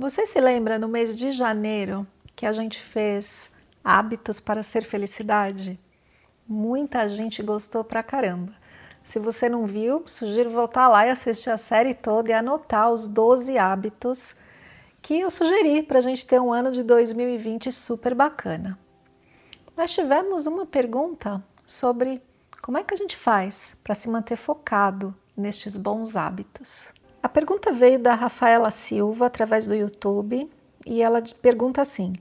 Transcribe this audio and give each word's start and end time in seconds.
Você 0.00 0.24
se 0.24 0.40
lembra 0.40 0.78
no 0.78 0.88
mês 0.88 1.14
de 1.14 1.30
janeiro 1.30 2.06
que 2.34 2.46
a 2.46 2.54
gente 2.54 2.80
fez 2.80 3.50
hábitos 3.84 4.40
para 4.40 4.62
ser 4.62 4.82
felicidade? 4.82 5.78
Muita 6.48 7.06
gente 7.06 7.42
gostou 7.42 7.84
pra 7.84 8.02
caramba. 8.02 8.54
Se 9.04 9.18
você 9.18 9.46
não 9.46 9.66
viu, 9.66 10.02
sugiro 10.06 10.48
voltar 10.48 10.88
lá 10.88 11.06
e 11.06 11.10
assistir 11.10 11.50
a 11.50 11.58
série 11.58 11.92
toda 11.92 12.30
e 12.30 12.32
anotar 12.32 12.90
os 12.90 13.06
12 13.06 13.58
hábitos 13.58 14.34
que 15.02 15.20
eu 15.20 15.28
sugeri 15.28 15.82
para 15.82 15.98
a 15.98 16.02
gente 16.02 16.26
ter 16.26 16.40
um 16.40 16.50
ano 16.50 16.72
de 16.72 16.82
2020 16.82 17.70
super 17.70 18.14
bacana. 18.14 18.78
Nós 19.76 19.92
tivemos 19.92 20.46
uma 20.46 20.64
pergunta 20.64 21.44
sobre 21.66 22.22
como 22.62 22.78
é 22.78 22.82
que 22.82 22.94
a 22.94 22.96
gente 22.96 23.18
faz 23.18 23.76
para 23.84 23.94
se 23.94 24.08
manter 24.08 24.36
focado 24.36 25.14
nestes 25.36 25.76
bons 25.76 26.16
hábitos. 26.16 26.90
A 27.22 27.28
pergunta 27.28 27.70
veio 27.70 27.98
da 27.98 28.14
Rafaela 28.14 28.70
Silva 28.70 29.26
através 29.26 29.66
do 29.66 29.74
YouTube 29.74 30.50
e 30.86 31.02
ela 31.02 31.22
pergunta 31.42 31.82
assim: 31.82 32.14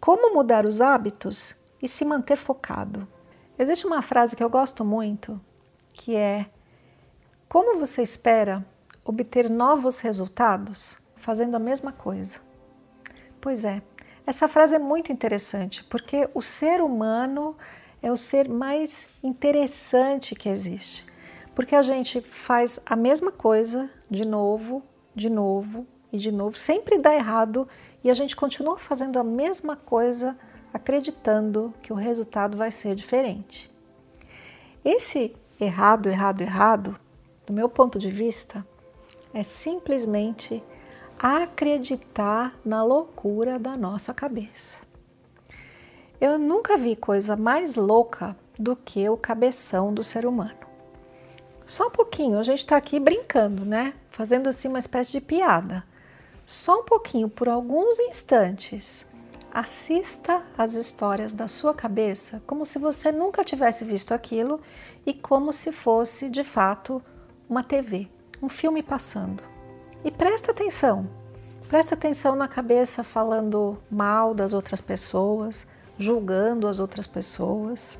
Como 0.00 0.34
mudar 0.34 0.64
os 0.64 0.80
hábitos 0.80 1.54
e 1.82 1.86
se 1.86 2.06
manter 2.06 2.36
focado? 2.36 3.06
Existe 3.58 3.86
uma 3.86 4.00
frase 4.00 4.34
que 4.34 4.42
eu 4.42 4.48
gosto 4.48 4.82
muito 4.82 5.38
que 5.92 6.16
é: 6.16 6.46
Como 7.50 7.78
você 7.78 8.00
espera 8.00 8.64
obter 9.04 9.50
novos 9.50 9.98
resultados 9.98 10.96
fazendo 11.16 11.56
a 11.56 11.60
mesma 11.60 11.92
coisa? 11.92 12.40
Pois 13.42 13.62
é, 13.62 13.82
essa 14.26 14.48
frase 14.48 14.74
é 14.74 14.78
muito 14.78 15.12
interessante 15.12 15.84
porque 15.84 16.30
o 16.32 16.40
ser 16.40 16.80
humano 16.80 17.54
é 18.00 18.10
o 18.10 18.16
ser 18.16 18.48
mais 18.48 19.04
interessante 19.22 20.34
que 20.34 20.48
existe 20.48 21.09
porque 21.60 21.76
a 21.76 21.82
gente 21.82 22.22
faz 22.22 22.80
a 22.86 22.96
mesma 22.96 23.30
coisa 23.30 23.90
de 24.08 24.26
novo, 24.26 24.82
de 25.14 25.28
novo 25.28 25.86
e 26.10 26.16
de 26.16 26.32
novo, 26.32 26.56
sempre 26.56 26.96
dá 26.96 27.14
errado 27.14 27.68
e 28.02 28.10
a 28.10 28.14
gente 28.14 28.34
continua 28.34 28.78
fazendo 28.78 29.18
a 29.18 29.22
mesma 29.22 29.76
coisa 29.76 30.38
acreditando 30.72 31.74
que 31.82 31.92
o 31.92 31.96
resultado 31.96 32.56
vai 32.56 32.70
ser 32.70 32.94
diferente. 32.94 33.70
Esse 34.82 35.36
errado, 35.60 36.08
errado, 36.08 36.40
errado, 36.40 36.98
do 37.46 37.52
meu 37.52 37.68
ponto 37.68 37.98
de 37.98 38.10
vista, 38.10 38.66
é 39.34 39.42
simplesmente 39.42 40.64
acreditar 41.18 42.58
na 42.64 42.82
loucura 42.82 43.58
da 43.58 43.76
nossa 43.76 44.14
cabeça. 44.14 44.80
Eu 46.18 46.38
nunca 46.38 46.78
vi 46.78 46.96
coisa 46.96 47.36
mais 47.36 47.74
louca 47.74 48.34
do 48.58 48.74
que 48.74 49.06
o 49.10 49.16
cabeção 49.18 49.92
do 49.92 50.02
ser 50.02 50.24
humano. 50.24 50.69
Só 51.70 51.86
um 51.86 51.90
pouquinho, 51.90 52.36
a 52.36 52.42
gente 52.42 52.58
está 52.58 52.76
aqui 52.76 52.98
brincando, 52.98 53.64
né? 53.64 53.94
Fazendo 54.08 54.48
assim 54.48 54.66
uma 54.66 54.80
espécie 54.80 55.12
de 55.12 55.20
piada. 55.20 55.84
Só 56.44 56.80
um 56.80 56.82
pouquinho, 56.82 57.28
por 57.28 57.48
alguns 57.48 57.96
instantes, 58.00 59.06
assista 59.54 60.42
às 60.58 60.74
histórias 60.74 61.32
da 61.32 61.46
sua 61.46 61.72
cabeça 61.72 62.42
como 62.44 62.66
se 62.66 62.76
você 62.76 63.12
nunca 63.12 63.44
tivesse 63.44 63.84
visto 63.84 64.12
aquilo 64.12 64.60
e 65.06 65.14
como 65.14 65.52
se 65.52 65.70
fosse 65.70 66.28
de 66.28 66.42
fato 66.42 67.00
uma 67.48 67.62
TV, 67.62 68.08
um 68.42 68.48
filme 68.48 68.82
passando. 68.82 69.44
E 70.04 70.10
presta 70.10 70.50
atenção, 70.50 71.08
presta 71.68 71.94
atenção 71.94 72.34
na 72.34 72.48
cabeça 72.48 73.04
falando 73.04 73.80
mal 73.88 74.34
das 74.34 74.52
outras 74.52 74.80
pessoas, 74.80 75.68
julgando 75.96 76.66
as 76.66 76.80
outras 76.80 77.06
pessoas. 77.06 77.96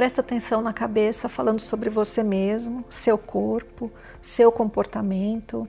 Presta 0.00 0.22
atenção 0.22 0.62
na 0.62 0.72
cabeça 0.72 1.28
falando 1.28 1.60
sobre 1.60 1.90
você 1.90 2.22
mesmo, 2.22 2.82
seu 2.88 3.18
corpo, 3.18 3.92
seu 4.22 4.50
comportamento. 4.50 5.68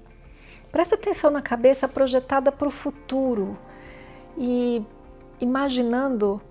Presta 0.72 0.96
atenção 0.96 1.30
na 1.30 1.42
cabeça 1.42 1.86
projetada 1.86 2.50
para 2.50 2.66
o 2.66 2.72
futuro 2.72 3.60
e 4.38 4.86
imaginando 5.42 6.42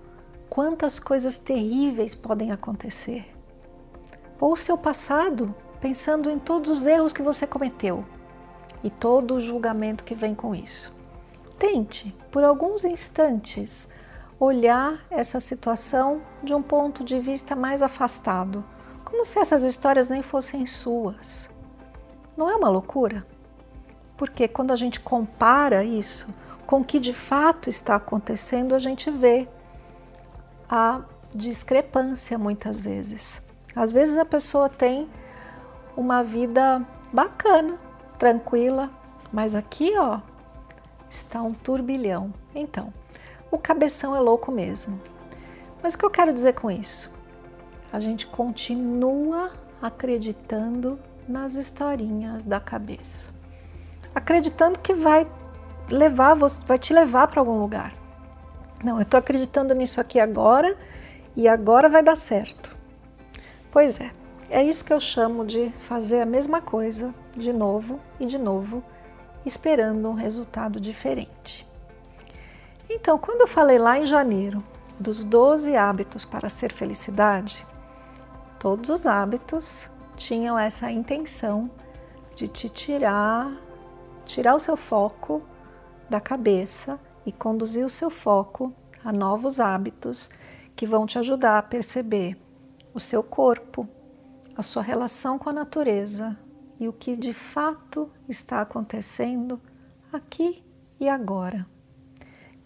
quantas 0.51 0.99
coisas 0.99 1.39
terríveis 1.39 2.15
podem 2.15 2.53
acontecer. 2.53 3.35
Ou 4.39 4.57
seu 4.57 4.77
passado, 4.77 5.55
pensando 5.81 6.31
em 6.31 6.39
todos 6.39 6.71
os 6.71 6.85
erros 6.85 7.15
que 7.15 7.23
você 7.23 7.47
cometeu 7.47 8.05
e 8.85 8.91
todo 8.91 9.37
o 9.37 9.41
julgamento 9.41 10.05
que 10.05 10.15
vem 10.15 10.35
com 10.35 10.55
isso. 10.55 10.95
Tente, 11.59 12.15
por 12.31 12.45
alguns 12.45 12.85
instantes, 12.85 13.89
olhar 14.41 14.99
essa 15.11 15.39
situação 15.39 16.23
de 16.43 16.55
um 16.55 16.63
ponto 16.63 17.05
de 17.05 17.21
vista 17.21 17.55
mais 17.55 17.83
afastado, 17.83 18.65
como 19.05 19.23
se 19.23 19.39
essas 19.39 19.63
histórias 19.63 20.09
nem 20.09 20.23
fossem 20.23 20.65
suas. 20.65 21.51
Não 22.35 22.49
é 22.49 22.57
uma 22.57 22.71
loucura? 22.71 23.27
Porque 24.17 24.49
quando 24.49 24.73
a 24.73 24.77
gente 24.77 24.99
compara 24.99 25.85
isso 25.85 26.35
com 26.67 26.81
o 26.81 26.85
que 26.85 26.99
de 26.99 27.13
fato 27.13 27.69
está 27.69 27.97
acontecendo, 27.97 28.75
a 28.75 28.79
gente 28.79 29.11
vê 29.11 29.47
a 30.67 31.03
discrepância 31.35 32.39
muitas 32.39 32.81
vezes. 32.81 33.43
Às 33.77 33.93
vezes 33.93 34.17
a 34.17 34.25
pessoa 34.25 34.71
tem 34.71 35.07
uma 35.95 36.23
vida 36.23 36.83
bacana, 37.13 37.79
tranquila, 38.19 38.89
mas 39.31 39.55
aqui, 39.55 39.93
ó, 39.99 40.21
está 41.11 41.43
um 41.43 41.53
turbilhão. 41.53 42.33
Então, 42.55 42.93
o 43.51 43.59
cabeção 43.59 44.15
é 44.15 44.21
louco 44.21 44.53
mesmo. 44.53 45.01
Mas 45.83 45.95
o 45.95 45.99
que 45.99 46.05
eu 46.05 46.11
quero 46.11 46.33
dizer 46.33 46.55
com 46.55 46.71
isso? 46.71 47.13
A 47.93 47.99
gente 47.99 48.27
continua 48.27 49.53
acreditando 49.81 50.99
nas 51.27 51.55
historinhas 51.55 52.45
da 52.45 52.61
cabeça. 52.61 53.31
Acreditando 54.15 54.79
que 54.79 54.93
vai 54.93 55.27
levar, 55.91 56.35
vai 56.35 56.79
te 56.79 56.93
levar 56.93 57.29
para 57.29 57.41
algum 57.41 57.61
lugar. 57.61 57.95
Não, 58.85 58.97
eu 58.97 59.03
estou 59.03 59.19
acreditando 59.19 59.75
nisso 59.75 60.01
aqui 60.01 60.19
agora 60.19 60.77
e 61.37 61.49
agora 61.49 61.89
vai 61.89 62.03
dar 62.03 62.17
certo. 62.17 62.77
Pois 63.71 64.01
é, 64.01 64.11
é 64.49 64.63
isso 64.63 64.85
que 64.85 64.93
eu 64.93 65.01
chamo 65.01 65.45
de 65.45 65.71
fazer 65.79 66.21
a 66.21 66.27
mesma 66.27 66.61
coisa 66.61 67.15
de 67.37 67.53
novo 67.53 68.01
e 68.19 68.27
de 68.27 68.39
novo, 68.39 68.83
esperando 69.45 70.09
um 70.09 70.15
resultado 70.15 70.81
diferente. 70.81 71.70
Então, 73.01 73.17
quando 73.17 73.41
eu 73.41 73.49
falei 73.49 73.79
lá 73.79 73.99
em 73.99 74.05
janeiro 74.05 74.63
dos 74.99 75.25
12 75.25 75.75
hábitos 75.75 76.27
para 76.27 76.51
ser 76.51 76.71
felicidade, 76.71 77.67
todos 78.59 78.91
os 78.91 79.07
hábitos 79.07 79.89
tinham 80.17 80.59
essa 80.59 80.91
intenção 80.93 81.71
de 82.37 82.47
te 82.47 82.69
tirar, 82.69 83.51
tirar 84.27 84.55
o 84.55 84.61
seu 84.61 84.77
foco 84.77 85.43
da 86.11 86.21
cabeça 86.21 87.01
e 87.25 87.33
conduzir 87.33 87.87
o 87.87 87.91
seu 87.91 88.11
foco 88.11 88.71
a 89.03 89.11
novos 89.11 89.61
hábitos 89.61 90.29
que 90.77 90.85
vão 90.85 91.07
te 91.07 91.19
ajudar 91.19 91.57
a 91.57 91.63
perceber 91.63 92.37
o 92.93 93.01
seu 93.01 93.23
corpo, 93.23 93.89
a 94.55 94.63
sua 94.63 94.83
relação 94.83 95.39
com 95.39 95.49
a 95.49 95.55
natureza 95.55 96.39
e 96.79 96.87
o 96.87 96.93
que 96.93 97.17
de 97.17 97.33
fato 97.33 98.11
está 98.29 98.61
acontecendo 98.61 99.59
aqui 100.13 100.63
e 100.99 101.09
agora 101.09 101.67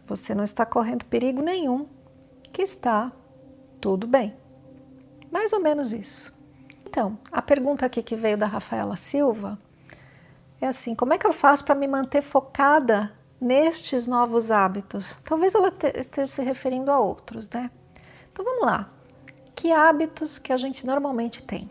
você 0.06 0.34
não 0.34 0.45
está 0.45 0.66
correndo 0.66 1.04
perigo 1.04 1.42
nenhum, 1.42 1.86
que 2.53 2.62
está 2.62 3.12
tudo 3.80 4.06
bem. 4.06 4.34
Mais 5.30 5.53
ou 5.53 5.60
menos 5.60 5.92
isso. 5.92 6.34
Então, 6.86 7.18
a 7.33 7.42
pergunta 7.42 7.84
aqui 7.86 8.03
que 8.03 8.15
veio 8.15 8.36
da 8.36 8.47
Rafaela 8.47 8.97
Silva 8.97 9.59
é 10.60 10.66
assim: 10.66 10.95
como 10.95 11.12
é 11.12 11.18
que 11.18 11.27
eu 11.27 11.33
faço 11.33 11.65
para 11.65 11.74
me 11.74 11.89
manter 11.89 12.22
focada 12.22 13.12
nestes 13.41 14.06
novos 14.06 14.51
hábitos? 14.51 15.18
Talvez 15.24 15.54
ela 15.54 15.72
esteja 15.95 16.30
se 16.30 16.42
referindo 16.42 16.91
a 16.91 16.98
outros, 16.98 17.51
né? 17.51 17.71
Então 18.33 18.45
vamos 18.45 18.65
lá. 18.65 18.91
Que 19.54 19.72
hábitos 19.72 20.39
que 20.39 20.53
a 20.53 20.56
gente 20.56 20.86
normalmente 20.86 21.42
tem? 21.42 21.68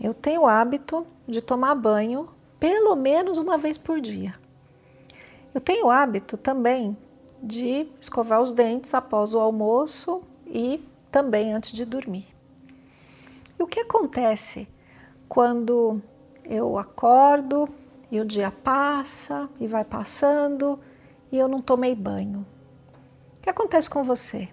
Eu 0.00 0.14
tenho 0.14 0.42
o 0.42 0.46
hábito 0.46 1.06
de 1.26 1.40
tomar 1.40 1.74
banho 1.74 2.28
pelo 2.58 2.96
menos 2.96 3.38
uma 3.38 3.58
vez 3.58 3.76
por 3.76 4.00
dia. 4.00 4.34
Eu 5.52 5.60
tenho 5.60 5.86
o 5.86 5.90
hábito 5.90 6.36
também 6.36 6.96
de 7.44 7.86
escovar 8.00 8.40
os 8.40 8.54
dentes 8.54 8.94
após 8.94 9.34
o 9.34 9.38
almoço 9.38 10.22
e 10.46 10.82
também 11.10 11.52
antes 11.52 11.72
de 11.72 11.84
dormir. 11.84 12.26
E 13.58 13.62
o 13.62 13.66
que 13.66 13.80
acontece 13.80 14.66
quando 15.28 16.00
eu 16.42 16.78
acordo 16.78 17.68
e 18.10 18.18
o 18.18 18.24
dia 18.24 18.50
passa 18.50 19.48
e 19.60 19.66
vai 19.66 19.84
passando 19.84 20.80
e 21.30 21.36
eu 21.36 21.46
não 21.46 21.60
tomei 21.60 21.94
banho. 21.94 22.46
O 23.38 23.42
que 23.42 23.50
acontece 23.50 23.90
com 23.90 24.02
você? 24.02 24.48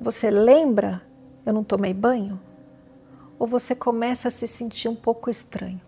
Você 0.00 0.30
lembra 0.30 1.02
eu 1.44 1.52
não 1.52 1.64
tomei 1.64 1.92
banho? 1.92 2.40
Ou 3.38 3.46
você 3.46 3.74
começa 3.74 4.28
a 4.28 4.30
se 4.30 4.46
sentir 4.46 4.88
um 4.88 4.94
pouco 4.94 5.28
estranho? 5.28 5.80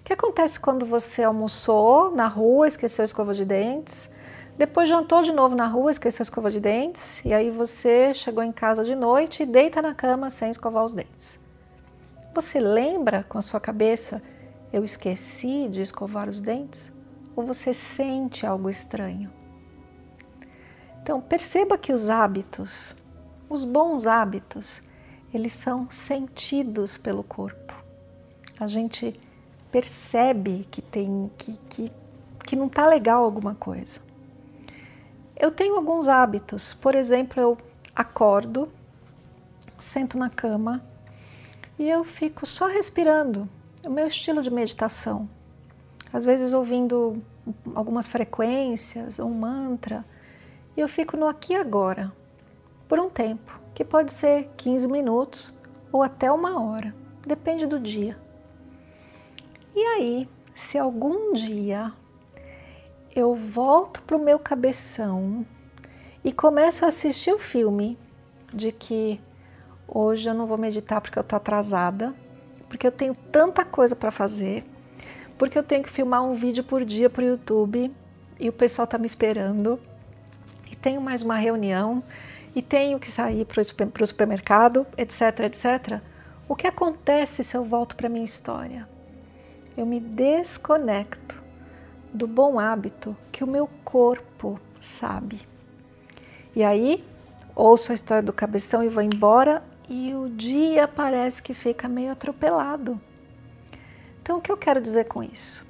O 0.00 0.02
que 0.02 0.12
acontece 0.12 0.58
quando 0.58 0.84
você 0.84 1.22
almoçou 1.22 2.10
na 2.10 2.26
rua, 2.26 2.66
esqueceu 2.66 3.02
a 3.02 3.04
escova 3.04 3.34
de 3.34 3.44
dentes, 3.44 4.08
depois 4.58 4.88
jantou 4.88 5.22
de 5.22 5.32
novo 5.32 5.56
na 5.56 5.66
rua, 5.66 5.90
esqueceu 5.90 6.22
a 6.22 6.24
escova 6.24 6.50
de 6.50 6.60
dentes, 6.60 7.22
e 7.24 7.32
aí 7.32 7.50
você 7.50 8.12
chegou 8.12 8.44
em 8.44 8.52
casa 8.52 8.84
de 8.84 8.94
noite 8.94 9.42
e 9.42 9.46
deita 9.46 9.80
na 9.80 9.94
cama 9.94 10.28
sem 10.28 10.50
escovar 10.50 10.84
os 10.84 10.94
dentes? 10.94 11.40
Você 12.34 12.60
lembra 12.60 13.24
com 13.28 13.38
a 13.38 13.42
sua 13.42 13.58
cabeça, 13.58 14.22
eu 14.72 14.84
esqueci 14.84 15.68
de 15.68 15.80
escovar 15.82 16.28
os 16.28 16.40
dentes? 16.40 16.92
Ou 17.34 17.44
você 17.44 17.72
sente 17.72 18.46
algo 18.46 18.68
estranho? 18.68 19.30
Então, 21.02 21.20
perceba 21.20 21.78
que 21.78 21.92
os 21.92 22.10
hábitos, 22.10 22.94
os 23.48 23.64
bons 23.64 24.06
hábitos, 24.06 24.82
eles 25.32 25.52
são 25.52 25.90
sentidos 25.90 26.96
pelo 26.96 27.24
corpo. 27.24 27.74
A 28.60 28.66
gente 28.66 29.18
percebe 29.70 30.68
que 30.70 30.82
tem 30.82 31.30
que, 31.36 31.58
que, 31.68 31.92
que 32.46 32.54
não 32.54 32.66
está 32.66 32.86
legal 32.86 33.24
alguma 33.24 33.54
coisa. 33.54 34.11
Eu 35.36 35.50
tenho 35.50 35.76
alguns 35.76 36.08
hábitos, 36.08 36.74
por 36.74 36.94
exemplo, 36.94 37.40
eu 37.40 37.58
acordo, 37.94 38.68
sento 39.78 40.16
na 40.16 40.30
cama, 40.30 40.82
e 41.78 41.88
eu 41.88 42.04
fico 42.04 42.46
só 42.46 42.66
respirando, 42.66 43.48
o 43.84 43.90
meu 43.90 44.06
estilo 44.06 44.42
de 44.42 44.50
meditação. 44.50 45.28
Às 46.12 46.24
vezes 46.24 46.52
ouvindo 46.52 47.22
algumas 47.74 48.06
frequências, 48.06 49.18
um 49.18 49.30
mantra, 49.30 50.04
e 50.76 50.80
eu 50.80 50.88
fico 50.88 51.16
no 51.16 51.26
aqui 51.26 51.54
e 51.54 51.56
agora, 51.56 52.12
por 52.86 53.00
um 53.00 53.08
tempo, 53.08 53.60
que 53.74 53.84
pode 53.84 54.12
ser 54.12 54.50
15 54.56 54.86
minutos 54.88 55.54
ou 55.90 56.02
até 56.02 56.30
uma 56.30 56.62
hora, 56.62 56.94
depende 57.26 57.66
do 57.66 57.80
dia. 57.80 58.16
E 59.74 59.80
aí, 59.80 60.28
se 60.54 60.78
algum 60.78 61.32
dia 61.32 61.92
eu 63.14 63.34
volto 63.34 64.02
para 64.02 64.16
o 64.16 64.22
meu 64.22 64.38
cabeção 64.38 65.46
e 66.24 66.32
começo 66.32 66.84
a 66.84 66.88
assistir 66.88 67.32
o 67.32 67.38
filme 67.38 67.98
de 68.52 68.72
que 68.72 69.20
Hoje 69.94 70.26
eu 70.26 70.32
não 70.32 70.46
vou 70.46 70.56
meditar 70.56 71.02
porque 71.02 71.18
eu 71.18 71.22
tô 71.22 71.36
atrasada, 71.36 72.14
porque 72.66 72.86
eu 72.86 72.90
tenho 72.90 73.14
tanta 73.30 73.62
coisa 73.62 73.94
para 73.94 74.10
fazer, 74.10 74.64
porque 75.36 75.58
eu 75.58 75.62
tenho 75.62 75.82
que 75.82 75.90
filmar 75.90 76.24
um 76.24 76.32
vídeo 76.32 76.64
por 76.64 76.82
dia 76.82 77.10
para 77.10 77.22
o 77.22 77.26
YouTube 77.26 77.94
e 78.40 78.48
o 78.48 78.52
pessoal 78.54 78.86
tá 78.86 78.96
me 78.96 79.04
esperando, 79.04 79.78
e 80.70 80.74
tenho 80.74 80.98
mais 80.98 81.20
uma 81.20 81.34
reunião, 81.34 82.02
e 82.54 82.62
tenho 82.62 82.98
que 82.98 83.10
sair 83.10 83.44
para 83.44 83.60
o 83.60 84.06
supermercado, 84.06 84.86
etc, 84.96 85.40
etc. 85.40 86.00
O 86.48 86.56
que 86.56 86.66
acontece 86.66 87.44
se 87.44 87.54
eu 87.54 87.62
volto 87.62 87.94
para 87.94 88.08
minha 88.08 88.24
história? 88.24 88.88
Eu 89.76 89.84
me 89.84 90.00
desconecto 90.00 91.41
do 92.12 92.26
bom 92.26 92.58
hábito 92.58 93.16
que 93.30 93.42
o 93.42 93.46
meu 93.46 93.68
corpo 93.84 94.60
sabe. 94.80 95.40
E 96.54 96.62
aí, 96.62 97.04
ouço 97.54 97.92
a 97.92 97.94
história 97.94 98.22
do 98.22 98.32
cabeção 98.32 98.82
e 98.82 98.88
vou 98.88 99.02
embora 99.02 99.62
e 99.88 100.14
o 100.14 100.28
dia 100.28 100.86
parece 100.86 101.42
que 101.42 101.54
fica 101.54 101.88
meio 101.88 102.12
atropelado. 102.12 103.00
Então, 104.20 104.38
o 104.38 104.40
que 104.40 104.52
eu 104.52 104.56
quero 104.56 104.80
dizer 104.80 105.04
com 105.04 105.22
isso? 105.22 105.66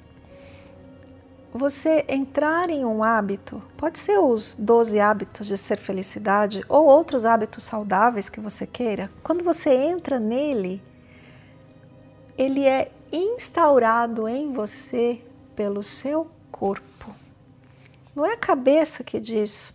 Você 1.53 2.03
entrar 2.07 2.69
em 2.69 2.83
um 2.83 3.03
hábito, 3.03 3.61
pode 3.77 3.99
ser 3.99 4.17
os 4.17 4.55
12 4.55 4.99
hábitos 4.99 5.47
de 5.47 5.57
ser 5.57 5.77
felicidade 5.77 6.63
ou 6.67 6.85
outros 6.85 7.25
hábitos 7.25 7.63
saudáveis 7.63 8.27
que 8.27 8.39
você 8.39 8.65
queira, 8.65 9.09
quando 9.21 9.43
você 9.43 9.69
entra 9.69 10.19
nele, 10.19 10.81
ele 12.37 12.65
é 12.65 12.91
instaurado 13.11 14.27
em 14.27 14.51
você 14.51 15.21
pelo 15.55 15.83
seu 15.83 16.29
corpo. 16.51 17.13
Não 18.15 18.25
é 18.25 18.33
a 18.33 18.37
cabeça 18.37 19.03
que 19.03 19.19
diz, 19.19 19.73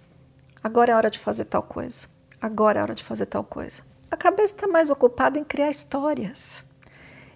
agora 0.63 0.93
é 0.93 0.97
hora 0.97 1.11
de 1.11 1.19
fazer 1.19 1.45
tal 1.47 1.63
coisa, 1.63 2.07
agora 2.41 2.79
é 2.79 2.83
hora 2.83 2.95
de 2.95 3.03
fazer 3.03 3.27
tal 3.27 3.43
coisa. 3.43 3.83
A 4.11 4.17
cabeça 4.17 4.55
está 4.55 4.67
mais 4.67 4.91
ocupada 4.91 5.39
em 5.39 5.45
criar 5.45 5.71
histórias 5.71 6.65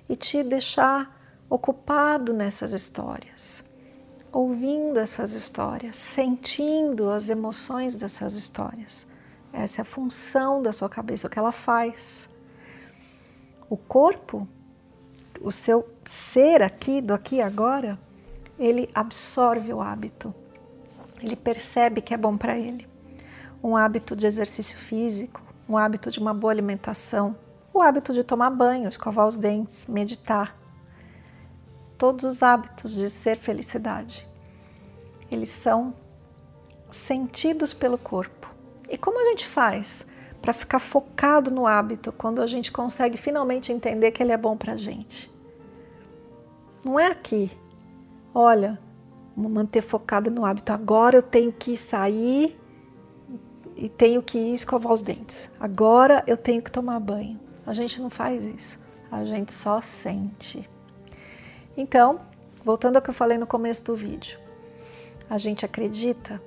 e 0.09 0.17
te 0.17 0.43
deixar 0.43 1.21
ocupado 1.51 2.33
nessas 2.33 2.73
histórias, 2.73 3.63
ouvindo 4.33 4.99
essas 4.99 5.33
histórias, 5.33 5.97
sentindo 5.97 7.11
as 7.11 7.29
emoções 7.29 7.95
dessas 7.95 8.35
histórias. 8.35 9.07
Essa 9.53 9.81
é 9.81 9.83
a 9.83 9.85
função 9.85 10.63
da 10.63 10.73
sua 10.73 10.89
cabeça, 10.89 11.27
o 11.27 11.31
que 11.31 11.39
ela 11.39 11.53
faz. 11.53 12.29
O 13.69 13.77
corpo, 13.77 14.49
o 15.43 15.53
seu 15.53 15.87
ser 16.07 16.63
aqui, 16.63 17.03
do 17.03 17.13
aqui 17.13 17.43
agora, 17.43 17.99
ele 18.59 18.89
absorve 18.95 19.73
o 19.73 19.81
hábito. 19.81 20.35
Ele 21.21 21.37
percebe 21.37 22.01
que 22.01 22.15
é 22.15 22.17
bom 22.17 22.37
para 22.37 22.59
ele. 22.59 22.89
Um 23.63 23.77
hábito 23.77 24.17
de 24.17 24.27
exercício 24.27 24.77
físico, 24.77 25.41
um 25.69 25.77
hábito 25.77 26.11
de 26.11 26.19
uma 26.19 26.35
boa 26.35 26.53
alimentação, 26.53 27.37
o 27.73 27.81
hábito 27.81 28.13
de 28.13 28.25
tomar 28.25 28.51
banho, 28.51 28.89
escovar 28.89 29.27
os 29.27 29.39
dentes, 29.39 29.87
meditar. 29.87 30.57
Todos 31.97 32.25
os 32.25 32.43
hábitos 32.43 32.95
de 32.95 33.09
ser 33.09 33.39
felicidade, 33.39 34.29
eles 35.31 35.49
são 35.49 35.95
sentidos 36.91 37.73
pelo 37.73 37.97
corpo. 37.97 38.49
E 38.89 38.99
como 38.99 39.21
a 39.21 39.31
gente 39.31 39.47
faz 39.47 40.05
para 40.43 40.53
ficar 40.53 40.81
focado 40.81 41.51
no 41.51 41.67
hábito 41.67 42.13
quando 42.13 42.43
a 42.43 42.47
gente 42.47 42.73
consegue 42.73 43.17
finalmente 43.17 43.73
entender 43.73 44.11
que 44.11 44.23
ele 44.23 44.33
é 44.33 44.37
bom 44.37 44.57
para 44.57 44.73
a 44.73 44.77
gente? 44.77 45.33
Não 46.85 46.99
é 46.99 47.07
aqui. 47.07 47.51
Olha, 48.35 48.79
manter 49.37 49.83
focada 49.83 50.31
no 50.31 50.45
hábito. 50.45 50.73
Agora 50.73 51.17
eu 51.17 51.23
tenho 51.23 51.53
que 51.53 51.77
sair 51.77 52.59
e 53.77 53.89
tenho 53.89 54.23
que 54.23 54.39
escovar 54.39 54.93
os 54.93 55.03
dentes. 55.03 55.51
Agora 55.61 56.23
eu 56.27 56.37
tenho 56.37 56.63
que 56.63 56.71
tomar 56.71 56.99
banho. 57.01 57.39
A 57.67 57.73
gente 57.73 58.01
não 58.01 58.11
faz 58.11 58.45
isso. 58.45 58.79
A 59.11 59.25
gente 59.25 59.53
só 59.53 59.81
sente. 59.81 60.69
Então, 61.77 62.21
voltando 62.65 62.97
ao 62.97 63.03
que 63.03 63.11
eu 63.11 63.15
falei 63.15 63.37
no 63.37 63.47
começo 63.47 63.85
do 63.85 63.97
vídeo, 63.97 64.39
a 65.29 65.39
gente 65.39 65.65
acredita 65.65 66.41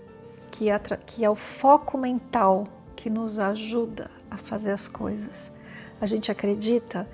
que 0.52 0.70
é, 0.70 0.80
que 0.80 1.24
é 1.24 1.30
o 1.30 1.36
foco 1.36 1.98
mental 1.98 2.68
que 2.96 3.10
nos 3.10 3.38
ajuda 3.40 4.10
a 4.30 4.38
fazer 4.38 4.72
as 4.72 4.88
coisas. 4.88 5.52
A 6.00 6.06
gente 6.06 6.32
acredita 6.32 7.08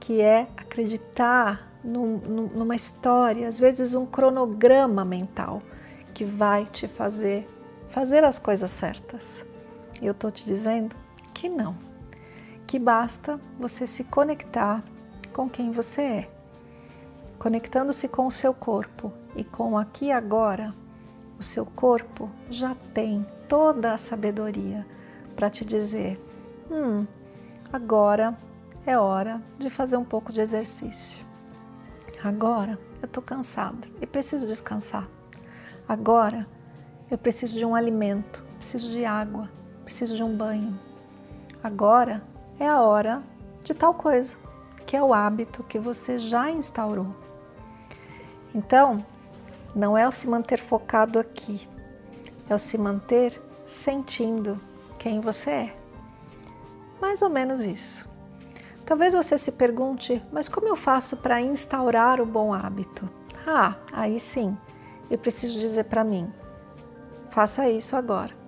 que 0.00 0.20
é 0.20 0.46
acreditar 0.56 1.73
num, 1.84 2.16
numa 2.54 2.74
história, 2.74 3.46
às 3.46 3.60
vezes 3.60 3.94
um 3.94 4.06
cronograma 4.06 5.04
mental 5.04 5.62
que 6.14 6.24
vai 6.24 6.64
te 6.64 6.88
fazer 6.88 7.48
fazer 7.94 8.24
as 8.24 8.40
coisas 8.40 8.72
certas. 8.72 9.46
Eu 10.02 10.10
estou 10.10 10.28
te 10.28 10.44
dizendo 10.44 10.96
que 11.32 11.48
não, 11.48 11.76
que 12.66 12.76
basta 12.76 13.38
você 13.56 13.86
se 13.86 14.02
conectar 14.02 14.82
com 15.32 15.48
quem 15.48 15.70
você 15.70 16.02
é. 16.02 16.30
Conectando-se 17.38 18.08
com 18.08 18.26
o 18.26 18.32
seu 18.32 18.52
corpo 18.52 19.12
e 19.36 19.44
com 19.44 19.78
aqui 19.78 20.06
e 20.06 20.12
agora, 20.12 20.74
o 21.38 21.42
seu 21.42 21.64
corpo 21.64 22.28
já 22.50 22.74
tem 22.92 23.24
toda 23.48 23.92
a 23.92 23.96
sabedoria 23.96 24.84
para 25.36 25.48
te 25.48 25.64
dizer: 25.64 26.20
hum, 26.68 27.06
agora 27.72 28.36
é 28.84 28.98
hora 28.98 29.40
de 29.56 29.70
fazer 29.70 29.96
um 29.96 30.04
pouco 30.04 30.32
de 30.32 30.40
exercício. 30.40 31.24
Agora 32.24 32.78
eu 33.02 33.06
estou 33.06 33.22
cansado 33.22 33.86
e 34.00 34.06
preciso 34.06 34.46
descansar. 34.46 35.06
Agora 35.86 36.48
eu 37.10 37.18
preciso 37.18 37.58
de 37.58 37.66
um 37.66 37.74
alimento, 37.74 38.42
preciso 38.56 38.90
de 38.92 39.04
água, 39.04 39.50
preciso 39.84 40.16
de 40.16 40.24
um 40.24 40.34
banho. 40.34 40.80
Agora 41.62 42.22
é 42.58 42.66
a 42.66 42.80
hora 42.80 43.22
de 43.62 43.74
tal 43.74 43.92
coisa, 43.92 44.36
que 44.86 44.96
é 44.96 45.02
o 45.02 45.12
hábito 45.12 45.62
que 45.64 45.78
você 45.78 46.18
já 46.18 46.50
instaurou. 46.50 47.14
Então, 48.54 49.04
não 49.76 49.98
é 49.98 50.08
o 50.08 50.12
se 50.12 50.26
manter 50.26 50.58
focado 50.58 51.18
aqui, 51.18 51.68
é 52.48 52.54
o 52.54 52.58
se 52.58 52.78
manter 52.78 53.38
sentindo 53.66 54.58
quem 54.98 55.20
você 55.20 55.50
é. 55.50 55.76
Mais 57.02 57.20
ou 57.20 57.28
menos 57.28 57.60
isso. 57.60 58.13
Talvez 58.86 59.14
você 59.14 59.38
se 59.38 59.52
pergunte, 59.52 60.22
mas 60.32 60.48
como 60.48 60.68
eu 60.68 60.76
faço 60.76 61.16
para 61.16 61.40
instaurar 61.40 62.20
o 62.20 62.26
bom 62.26 62.52
hábito? 62.52 63.08
Ah, 63.46 63.74
aí 63.92 64.20
sim, 64.20 64.56
eu 65.10 65.18
preciso 65.18 65.58
dizer 65.58 65.84
para 65.84 66.04
mim: 66.04 66.32
faça 67.30 67.68
isso 67.68 67.96
agora. 67.96 68.44